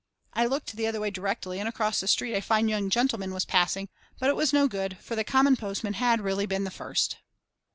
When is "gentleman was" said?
2.89-3.45